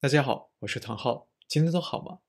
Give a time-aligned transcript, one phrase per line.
[0.00, 2.20] 大家好，我是唐浩，今天都好吗？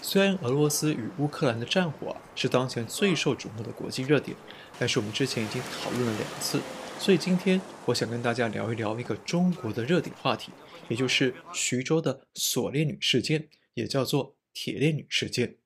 [0.00, 4.36] 虽然俄罗斯与乌克兰的战火啊是当前最受瞩目的国际热点，
[4.78, 6.60] 但是我们之前已经讨论了两次，
[7.00, 10.52] 所以今天我想跟大家聊一聊一个中国的热点话题，
[10.86, 15.56] 也就是徐州的锁链女事件，也叫做铁链女事件。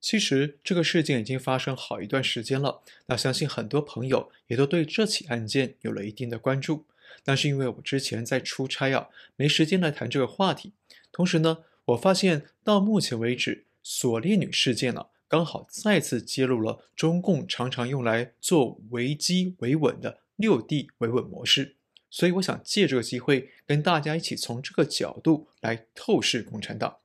[0.00, 6.86] 其实这个事件已经发生好一段时间了，那相信很多朋友也都对这起案件有了一定的关注。
[7.24, 10.72] 但是因为我之前在出差啊，没时间来谈这个话题。
[11.12, 21.76] 同时呢，我发现到目前为止，锁链女事件呢、刚好再次揭露了中共常常用来做维机维稳的六地维稳模式。
[22.10, 26.96] 所以我想借这个机会跟大家一起从这个角度来透视共产党。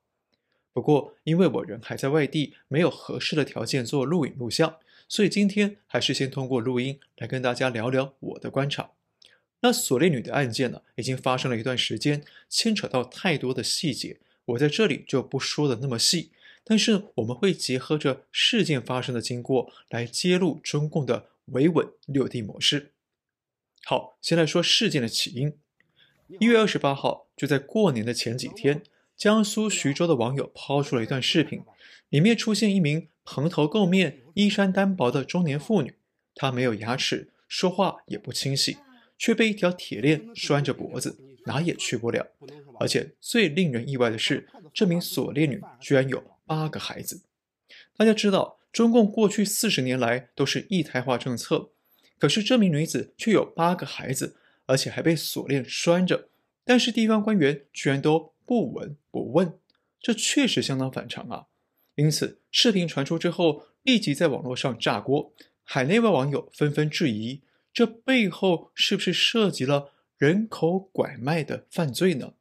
[0.74, 4.76] 不过因为我人还在外地，没有合适的条件做录影录像，
[5.08, 8.92] 所以今天还是先通过录音来跟大家聊聊我的观察。
[9.62, 16.31] 那锁链女的案件呢，已经发生了一段时间，牵扯到太多的细节，我在这里就不说的那么细。
[16.64, 22.92] 但是我们会结合着事件发生的经过来揭露中共的维稳六地模式。
[23.86, 25.54] 好，先来说事件的起因。
[26.40, 28.84] 一月二十八号，就在过年的前几天，
[29.16, 31.64] 江苏徐州的网友抛出了一段视频，
[32.09, 35.96] 里面出现一名蓬头垢面、衣衫单薄的中年妇女，
[36.36, 38.76] 她没有牙齿，说话也不清晰。
[39.18, 42.28] 却被一条铁链拴着脖子，哪也去不了。
[42.80, 47.22] 而且最令人意外的是，这名锁链女居然有八个孩子。
[47.96, 51.72] 大家知道，中共过去四十年来都是一胎化政策，
[52.20, 54.36] 可是这名女子却有八个孩子，
[54.68, 56.30] 而且还被锁链拴着。
[56.64, 59.58] 但是地方官员居然都不闻不问，
[60.00, 61.48] 这确实相当反常啊！
[61.96, 67.42] 因此，视频传出之后，立即在网络上炸锅，海内外网友纷纷质疑。
[67.73, 72.34] 这背后是不是涉及了人口拐卖的犯罪呢？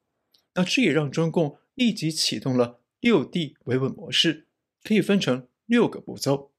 [0.55, 4.47] 那这也让中共立即启动了六地维稳模式，
[4.83, 6.51] 可以分成六个步骤。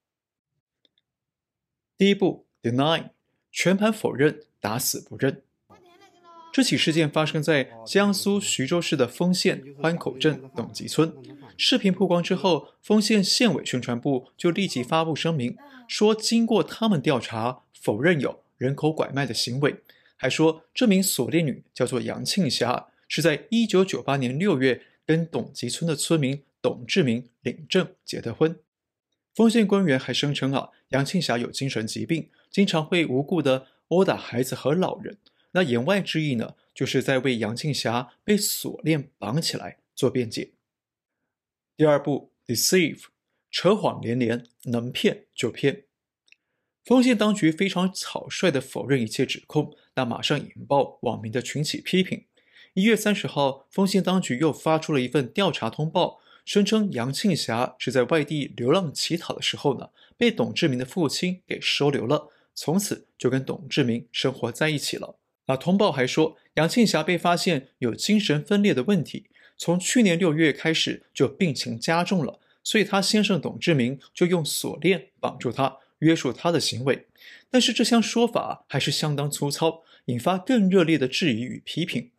[1.97, 3.09] 第一步，deny，
[3.51, 5.41] 全盘否认，打死不认。
[6.53, 11.13] 这起事件发生在江苏徐州市的丰县欢口镇董集村。
[11.57, 18.43] 视频曝光之后，丰县县委宣传部就立即发布声明，说经过他们调查，否认有。
[18.57, 19.75] 人口拐卖的行为，
[20.15, 28.59] 还说这名锁链女叫做杨庆霞，是在一九九八年六月跟董集村的村民董志明领证结的婚。
[29.33, 35.17] 丰县官员还声称啊，杨庆霞有精神疾病，经常会无故的殴打孩子和老人。
[35.51, 40.51] 那言外之意呢，就是在为杨庆霞被锁链绑起来做辩解。
[41.75, 43.03] 第二步，deceive，
[43.49, 45.83] 扯谎连连，能骗就骗。
[46.87, 52.23] 丰县当局非常草率地否认一切指控，那马上引爆网民的群起批评。
[52.75, 65.17] 一月三十号，丰县当局又发出了一份调查通报，声称杨庆霞是在外地流浪乞讨的时候呢，被董志明的父亲给收留了，从此就跟董志明生活在一起了。
[65.47, 69.25] 那通报还说，杨庆霞被发现有精神分裂的问题，
[69.57, 75.79] 从去年六月开始就病情加重了，所以她先生董志明就用锁链绑住她。
[75.99, 77.07] 约束他的行为，
[77.49, 82.11] 但是这项说法还是相当粗糙，引发更热烈的质疑与批评。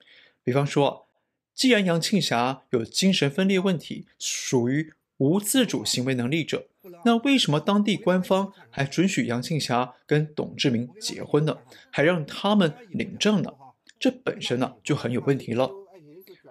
[0.42, 1.06] 比方说，
[1.54, 6.68] 既然杨庆霞有精神分裂问题，属于无自主行为能力者，
[7.04, 11.58] 那为什么当地官方还准许杨庆霞跟董志明结婚呢？
[11.90, 13.52] 还让他们领证呢？
[14.00, 15.70] 这本身呢就很有问题了。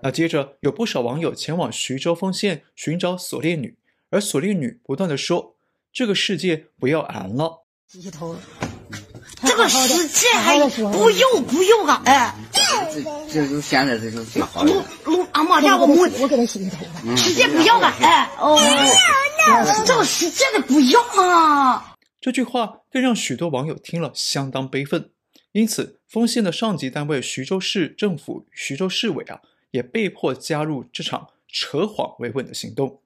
[0.01, 3.75] 那接着有不少网友前往徐州丰县寻找锁链女，
[4.09, 5.56] 而锁链女不断地说。
[5.97, 8.35] 这个世界不要俺了，洗洗头。
[9.41, 12.03] 这个世界还不用不用啊！
[12.05, 14.71] 哎，这这就现在这就挺好的。
[15.31, 17.15] 阿妈让我我我给他洗洗头吧。
[17.15, 18.59] 世界不要了，哎哦，
[19.87, 21.95] 这个世界的不要啊！
[22.21, 25.09] 这句话更让许多网友听了相当悲愤，
[25.53, 29.41] 因此丰县的上级单位徐州市政府、徐州市委啊，
[29.71, 33.01] 也被迫加入这场扯谎维稳的行动。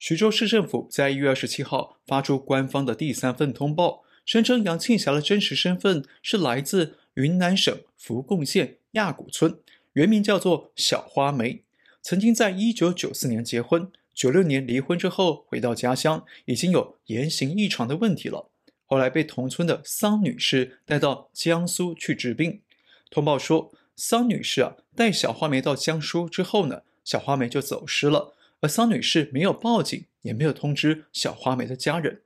[0.00, 9.58] 徐州市政府在一月二十七号发出官方的第三份通报，声称杨庆霞的真实身份是来自云南省扶贡县亚古村，
[9.92, 11.64] 原名叫做小花梅，
[12.00, 18.48] 曾经在一九九四年结婚，九六年离婚之后回到家乡，已经有言行异常的问题了。
[18.86, 22.62] 后来被同村的桑女士带到江苏去治病。
[23.10, 28.34] 通报说，桑女士啊带小花梅到江苏之后呢，小花梅就走失了。
[28.60, 32.22] 而桑女士没有报警，也没有通知小花梅的家人。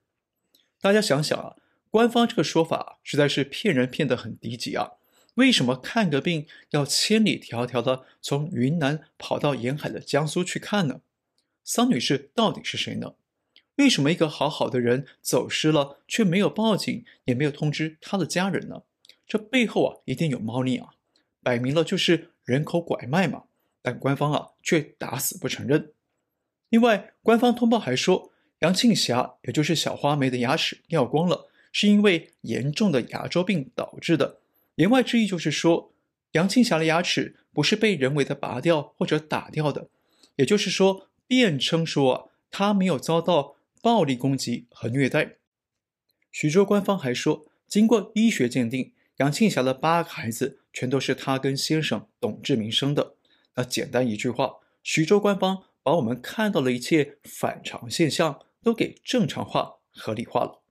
[0.80, 1.56] 大家想想啊，
[1.90, 4.92] 官方这个说法实在是骗人骗得很低级啊！
[5.34, 11.00] 为什么看个病要千里迢迢的从云南跑到沿海的江苏去看呢？
[11.64, 13.14] 桑女士到底是谁呢？
[13.76, 18.82] 为什么一个好好的人走失了，却没有报警，也没有通知他的家人呢？
[19.26, 20.90] 这背后啊，一定有猫腻啊！
[21.42, 23.44] 摆明了就是人口拐卖嘛！
[23.82, 25.92] 但官方啊，却打死不承认。
[26.74, 34.40] 另外，官方通报还说，杨庆霞，也就是小花梅的牙齿掉光了，是因为严重的牙周病导致的。
[34.74, 35.92] 言外之意就是说，
[36.32, 39.88] 杨庆霞的牙齿不是被人为的拔掉或者打掉的，
[40.34, 43.54] 也就是说，辩称说啊，她没有遭到。
[43.80, 45.36] 暴力攻击和虐待。
[46.32, 53.14] 徐州官方还说，经过医学鉴定，杨庆霞的八个孩子全都是她跟先生董志明生的。
[53.54, 60.62] 那简单一句话，徐州官方把我们看到的一切反常现象都给正常化、合理化了。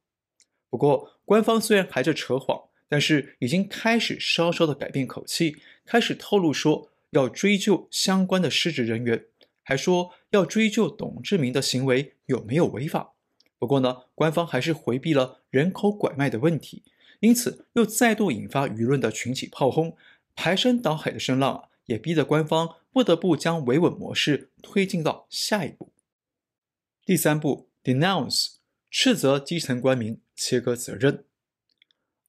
[0.69, 9.27] 不过，官方虽然还在扯谎，但是已经开始稍稍的改变口气，开始透露说要追究相关的失职人员。
[9.65, 13.13] 还说要追究董志明的行为有没有违法，
[13.57, 16.83] 不过呢，官方还是回避了人口拐卖的问题，
[17.21, 19.95] 因此又再度引发舆论的群起炮轰，
[20.35, 25.91] 排山倒海的声浪啊，也逼得官方不得不将维稳模式推进到下一步。
[27.05, 28.55] 第三步，denounce，
[28.89, 31.25] 斥责基层官民，切割责任。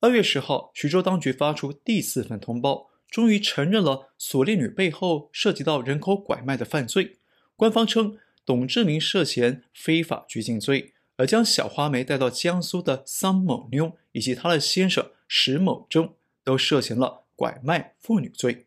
[0.01, 7.19] 二月十号，徐州当局发出第四份通报，终于承认了锁链女背后涉及到人口拐卖的犯罪。
[7.57, 18.67] 官方称，董志明涉嫌非法拘禁罪，而将小花梅带到江苏的桑某妞以及她的先生石某忠都涉嫌了拐卖妇女罪。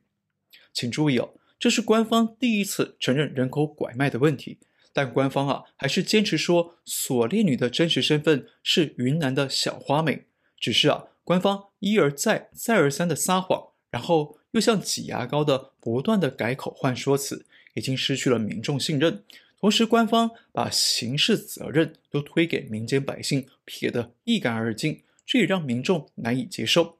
[0.77, 4.59] 请注意哦，这是官方第一次承认人口拐卖的问题，
[4.93, 10.25] 但官方啊还是坚持说锁链女的真实身份是云南的小花美，
[10.59, 17.47] 只是啊官方一而再再而三的撒谎，然后又像挤牙膏的不断的改口换说辞。
[17.73, 19.23] 已经失去了民众信任，
[19.59, 26.96] 同时官方把刑事责任都推给民间百姓，撇得一干二净，这也让民众难以接受。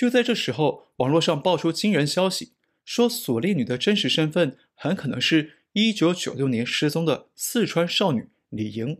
[0.00, 2.52] 就在这时候，网络上爆出惊人消息，
[2.86, 8.96] 说锁链女的真实身份很可能是一九九六年失踪的四川少女李莹。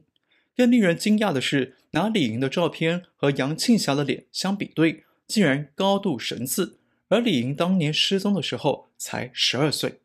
[0.54, 6.76] 更令人惊讶的是，拿李莹的照片和杨庆霞的脸相比对，竟然高度神似，
[7.08, 10.00] 而李莹当年失踪的时候才十二岁。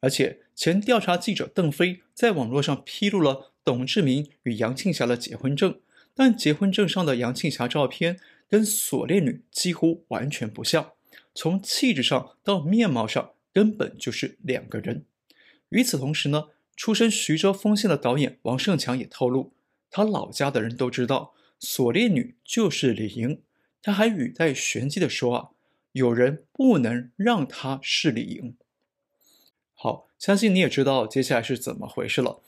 [0.00, 5.80] 而且，前调查记者邓飞在网络上披露了董志明与杨庆霞的结婚证，
[6.14, 8.20] 但结婚证上的杨庆霞照片
[8.54, 10.92] 跟锁链女几乎完全不像，
[11.34, 15.06] 从气质上到面貌上根本就是两个人。
[15.70, 19.52] 与此同时呢，出身徐州丰县的导演王胜强也透露，
[19.90, 23.42] 他老家的人都知道锁链女就是李莹，
[23.82, 25.48] 他还语带玄机的说啊，
[25.90, 28.56] 有人不能让她是李莹。
[29.72, 32.40] 好，相信你也知道接下来是怎么回事了。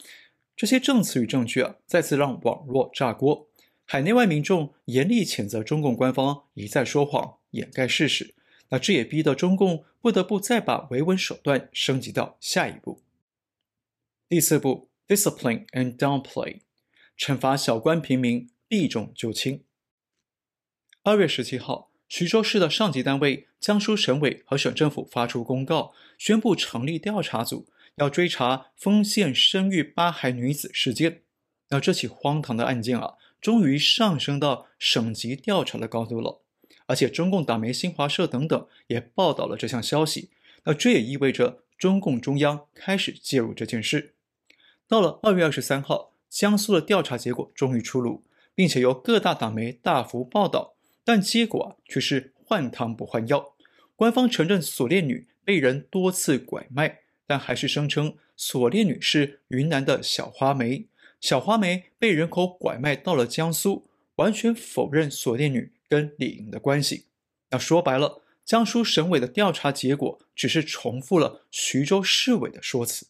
[0.54, 3.48] 这些证词与证据啊，再次让网络炸锅，
[3.86, 8.34] 海内外民众严厉谴责中共官方一再说谎、掩盖事实。
[8.68, 13.00] 那这也逼得中共不得不再把维稳手段升级到下一步。
[14.28, 16.60] 第四步，discipline and downplay，
[17.16, 19.62] 惩罚小官平民，避重就轻。
[21.02, 21.90] 二月十七号。
[22.08, 27.66] 徐州市的上级单位江苏省委和省政府发出公告，宣布成立调查组，
[27.96, 31.22] 要追查丰县生育八孩女子事件。
[31.70, 33.14] 那这起荒唐的案件啊，
[33.46, 36.42] 终于上升到省级调查的高度了。
[36.86, 40.30] 而且中共党媒新华社等等也报道了这项消息。
[40.64, 44.14] 那这也意味着中共中央开始介入这件事。
[44.88, 50.74] 到了二月二十三号，江苏的调查结果终于出炉，并且由各大党媒大幅报道。
[51.04, 53.54] 但结果啊，却是换汤不换药。
[53.94, 60.88] 官方承认锁链女被人多次拐卖，但还是声称锁链女是云南的小花梅。
[61.20, 67.06] 小花梅被人口拐卖到了江苏，完全否认锁链女跟李莹的关系。
[67.50, 73.06] 那说白了，江苏省委的调查结果只是重复了徐州市委的说辞。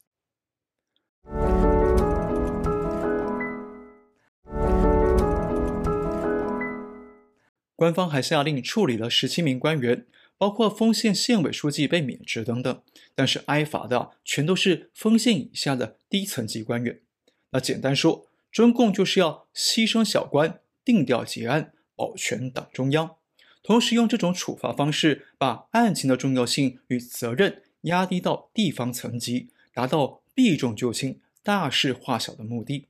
[7.75, 10.07] 官方还下令处理了十七名官员，
[10.39, 12.83] 包括丰县县委书记被免职等等。
[13.15, 17.01] 但是挨罚的全都是丰县以下的低层级官员。
[17.51, 23.17] 那简单说，中共就是要牺牲小官，定调结案，保全党中央，
[23.63, 32.87] 同时用这种处罚方式把案情的重要性与责任压低到地方层级，达到避重就轻、大事化小的目的。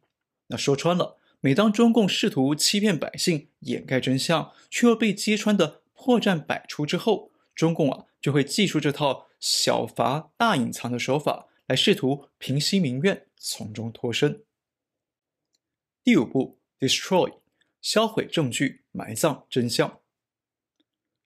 [0.48, 1.16] 那说穿了。
[1.40, 14.42] 每当中共试图欺骗百姓、掩盖真相，却又被揭穿的破绽百出之后，中共啊就会祭出这套小罚大隐藏的手法，来试图平息民怨，从中脱身。
[16.06, 17.38] 第五步，destroy，
[17.82, 19.98] 销毁证据，埋葬真相。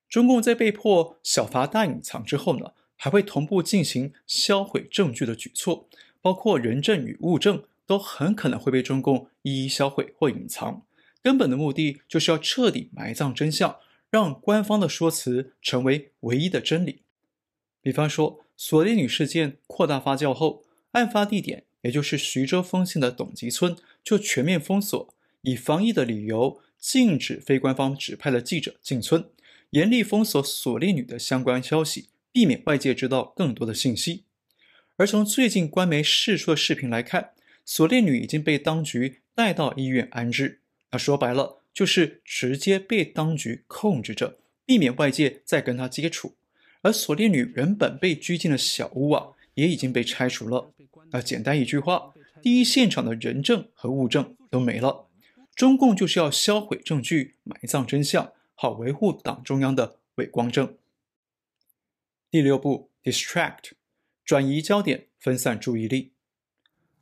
[0.08, 5.86] 中共在被迫小罚大隐藏之后呢，还会同步进行销毁证据的举措，
[6.22, 10.86] 包括人证与物证都很可能会被中共一一销毁或隐藏。
[11.22, 13.76] 根本的目的就是要彻底埋葬真相，
[14.08, 17.02] 让官方的说辞成为唯一的真理。
[17.82, 29.24] 比方说，锁链女事件扩大发酵后，案发地点也就是徐州丰县的董集村就全面封锁，以防疫的理由禁止非官方指派的记者进村。
[29.70, 34.24] 严厉封锁锁链女的相关消息，避免外界知道更多的信息。
[34.96, 37.30] 而从最近官媒释出的视频来看，
[37.64, 40.60] 锁链女已经被当局带到医院安置。
[40.90, 46.34] 那说白了，就是直接被当局控制着，避免外界再跟她接触。
[46.82, 50.72] 而锁链女原本被拘禁的小屋啊，也已经被拆除了。
[51.12, 55.08] 那简单一句话，第一现场的人证和物证都没了。
[55.54, 58.32] 中共就是要销毁证据，埋葬真相。
[58.54, 60.76] 好维护党中央的伟光正。
[62.30, 63.70] 第六步，distract，
[64.24, 66.12] 转移焦点，分散注意力。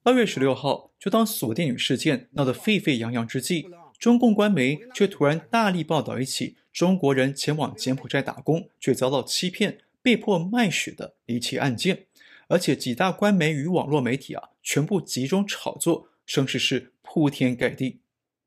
[0.05, 12.07] 二月十六号，就当锁电女事件闹得沸沸扬扬之际，中共官媒却突然大力报道一起中国人前往柬埔寨打工却遭到欺骗、被迫卖血的离奇案件，
[12.49, 18.01] 而且几大官媒与网络媒体啊，全部集中炒作，声势是铺天盖地。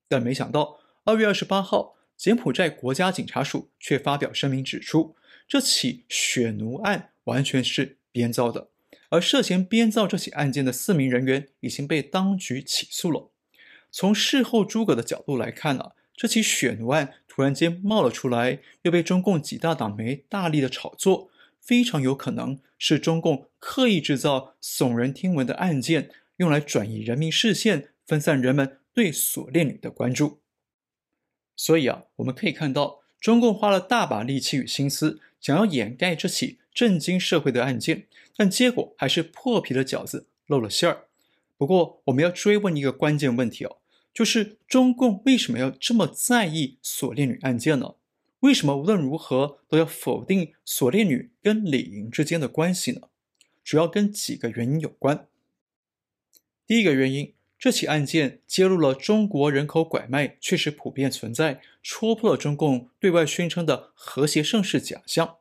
[0.10, 1.96] 但没想到，二月二十八号。
[2.18, 5.16] 柬埔寨国家警察署却发表声明指出，
[5.48, 8.70] 这起血奴案完全是编造的，
[9.10, 13.32] 而涉嫌编造这起案件的四名人员已经被当局起诉了。
[13.90, 21.31] 从事后诸葛的角度来看呢、这起血奴案突然间冒了出来，又被中共几大党媒大力的炒作，
[21.72, 30.42] 非常有可能是中共刻意制造耸人听闻的案件，用来转移人民视线，分散人们对锁链女的关注。
[31.56, 41.06] 所以啊，我们可以看到，中共花了大把力气与心思，想要掩盖这起震惊社会的案件，但结果还是破皮的饺子露了馅儿。
[41.58, 43.78] 不过，我们要追问一个关键问题哦，
[44.14, 47.96] 就是中共为什么要这么在意锁链女案件呢？
[48.42, 53.08] 为什么无论如何都要否定锁链女跟李莹之间的关系呢？
[53.64, 55.28] 主要跟几个原因有关。
[56.68, 57.34] 第一个原因。
[57.62, 65.38] 这起案件揭露了中国人口拐卖确实普遍存在，戳破了中共对外宣称的和谐盛世假象。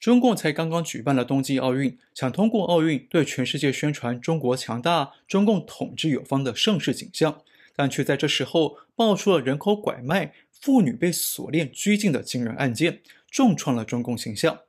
[0.00, 7.42] 中共才刚刚举办了冬季奥运，想通过奥运对全世界宣传中国强大、中共统治有方的盛世景象，
[7.74, 14.62] 但却在这时候爆出了人口拐卖、妇女被锁链拘禁的惊人案件，重创了中共形象。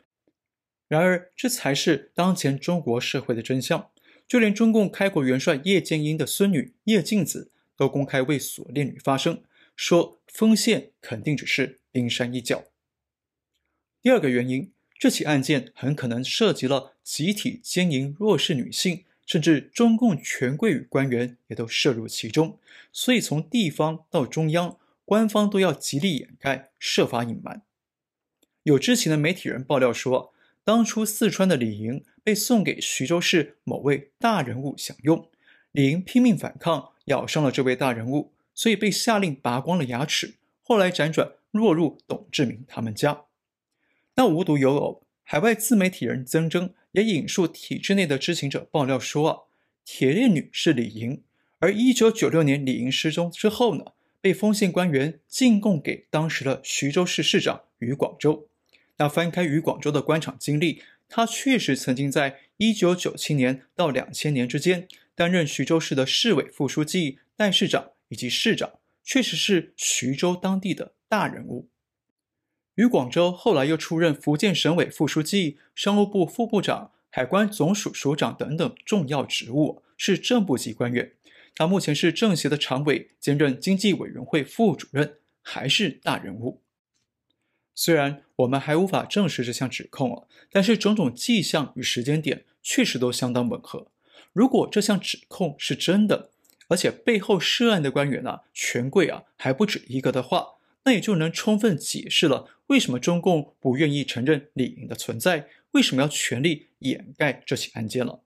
[0.88, 3.90] 然而，这才是当前中国社会的真相。
[4.28, 9.42] 就连中共开国元帅叶剑英的孙女叶静子都公开为锁链女发声，
[9.74, 12.66] 说丰县肯定只是冰山一角。
[14.02, 22.60] 第二个原因，这起案件很可能涉及了集体奸淫弱势女性，甚至中共权贵与官员也都涉入其中，
[22.92, 24.78] 所以从地方到中央，
[25.08, 27.62] 官方都要极力掩盖，设法隐瞒。
[28.64, 30.34] 有知情的媒体人爆料说，
[30.66, 35.30] 当初四川的李莹被送给徐州市某位大人物享用，
[35.72, 40.36] 李莹拼命反抗，咬伤了这位大人物，所以被下令拔光了牙齿。
[40.62, 43.22] 后来辗转落入董志明他们家。
[44.16, 49.38] 那无独有偶，海外自媒体人曾铮也引述体制内的知情者爆料说啊，
[49.86, 51.24] 铁链女是李莹，
[51.60, 58.48] 而一九九六年李莹失踪之后呢，被丰县官员进贡给当时的徐州市市长余广州。
[58.98, 71.70] 那翻开余广州的官场经历，他确实曾经在一九九七年到两千年之间担任徐州市的市委副书记、代市长以及市长，确实是徐州当地的大人物。
[72.76, 81.14] 于广州后来又出任福建省委副书记、商务部副部长、海关总署署长等等重要职务，是正部级官员。
[81.58, 86.62] 他目前是政协的常委，兼任经济委员会副主任，还是大人物。
[87.74, 93.88] 虽然我们还无法证实这项指控啊，但是种种迹象与时间点确实都相当吻合。
[94.34, 96.30] 如果这项指控是真的，
[96.68, 108.22] 而且背后涉案的官员啊、权贵啊还不止一个的话，那也就能充分解释了为什么中共不愿意承认李莹的存在，为什么要全力掩盖这起案件了。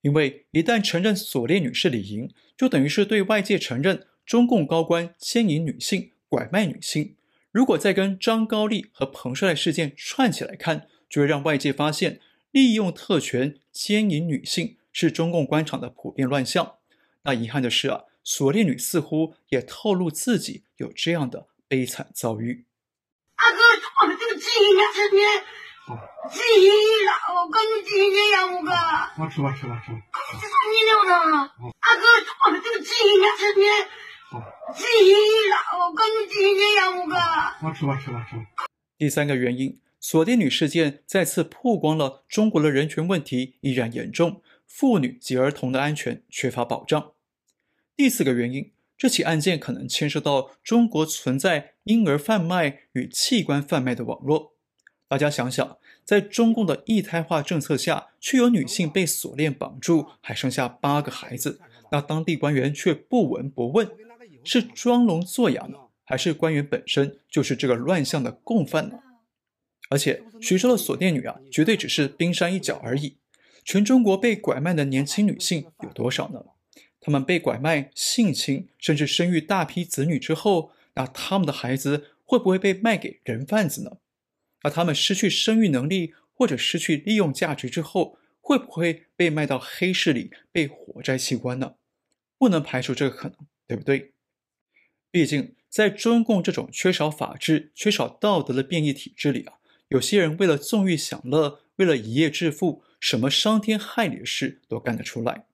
[0.00, 7.16] 因为一旦承认锁链女是李莹，就等于是对外界承认中共高官奸淫女性、拐卖女性。
[7.50, 16.76] 如果再跟张高丽和彭帅事件串起来看，就会让外界发现利用特权奸淫女性是中共官场的普遍乱象。
[17.22, 22.66] 那遗憾的是啊，锁链女似乎也透露自己有这样的悲惨遭遇。
[23.34, 23.58] 阿哥，
[24.02, 25.10] 我们这个基因要成
[25.94, 26.70] 年，基因
[27.06, 28.72] 了，我跟你基因呀，五哥。
[29.22, 29.98] 我吃吧，吃吧，吃吧。
[30.32, 31.14] 这是你留的。
[31.14, 32.04] 阿哥，
[32.46, 33.88] 我们这个基因要成年，
[34.74, 35.14] 基因
[35.50, 37.16] 了，我跟你基因呀，五哥。
[37.66, 38.42] 我吃吧，吃吧，吃吧。
[38.96, 47.12] 第三个原因，锁链女事件再次曝光了中国的人权问题依然严重，妇女及儿童的安全缺乏保障。
[47.96, 48.72] 第四个原因。
[48.98, 54.56] 这起案件可能牵涉到中国存在婴儿贩卖与器官贩卖的网络。
[55.08, 61.60] 大家想想，在中共的一胎化政策下，却有女性被锁链绑住，还生下八个孩子，
[61.90, 63.90] 那当地官员却不闻不问，
[64.44, 68.98] 是装聋作哑呢，还是官员本身就是这个乱象的共犯呢？
[69.88, 73.16] 而且，徐州的锁链女啊，绝对只是冰山一角而已。
[73.64, 76.44] 全中国被拐卖的年轻女性有多少呢？
[77.00, 83.92] 她们被拐卖、性侵，甚至生育大批子女之后，那他们的孩子会不会被卖给人贩子呢？
[84.62, 91.74] 而他们失去生育能力或者失去利用价值之后，会不会被卖到黑市里被活摘器官呢？
[92.38, 93.36] 不能排除这个可能，
[93.66, 94.12] 对不对？
[95.10, 99.54] 毕竟，在中共这种缺少法治、缺少道德的变异体制里啊，
[99.88, 105.46] 有些人为了纵欲享乐，为了一夜致富，什么伤天害理的事都干得出来。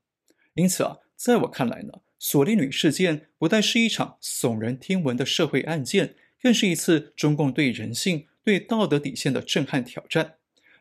[0.54, 0.98] 因此啊。
[1.16, 10.34] 在我看来呢，索利女事件不但是一场耸人听闻的社会案件，更是一次中共对人性、对道德底线的震撼挑战。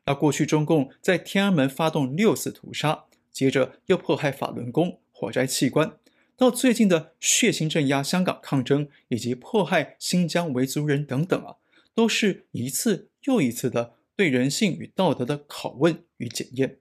[0.06, 5.98] 那过去中共在天安门发动六次屠杀，接着又迫害法轮功、火灾器官，
[6.36, 11.56] 到最近的血腥镇压香港抗争以及迫害新疆维族人等等啊，
[11.96, 16.80] 都是一次又一次的对人性与道德的拷问与检验。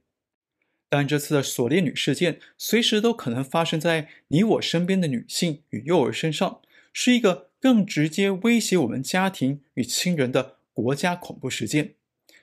[0.89, 6.61] 但这次的锁链女事件，随时都可能发生在你我身边的女性与幼儿身上，
[6.93, 11.95] 是一个更直接威胁我们家庭与亲人的国家恐怖事件。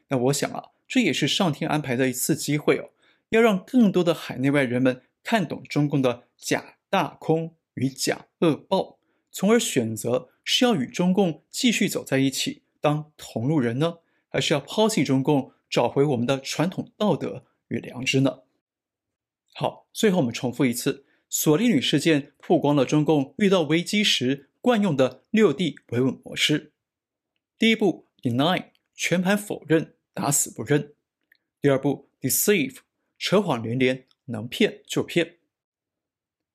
[0.08, 2.89] 那我想啊，这也是上天安排的一次机会哦，
[3.30, 8.98] 要让更多的海内外人们看懂中共的假大空与假恶报，
[9.32, 18.39] 从而选择是要与中共继续走在一起当同路人呢，还是要抛弃中共，找回我们的传统道德与良知呢？
[19.54, 26.72] 好，最后我们重复一次：索利女事件曝光了中共遇到危机时惯用的六 D 维稳模式。
[27.58, 30.94] 第一步，deny，全盘否认，打死不认；
[31.62, 32.78] 第二步，deceive，
[33.18, 35.38] 扯谎连连，能骗就骗；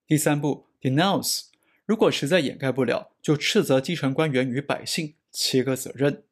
[0.07, 1.47] 第三步，denounce，
[1.85, 6.23] 如果实在掩盖不了，就斥责基层官员与百姓，切割责任；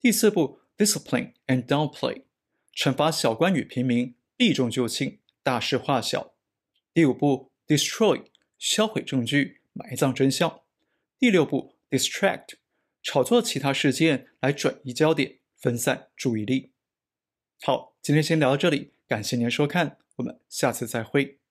[0.00, 2.22] 第四步，discipline and downplay，
[2.74, 4.14] 惩罚小官与平民。
[4.34, 6.34] 避重就轻，大事化小。
[6.92, 8.24] 第五步，destroy，
[8.58, 10.62] 销毁证据，埋葬真相。
[11.16, 12.54] 第六步，distract，
[13.02, 16.72] 炒作其他事件来转移焦点，分散注意力。
[17.60, 21.41] 好，今天先聊到这里，感谢您的收看，我们下次再会。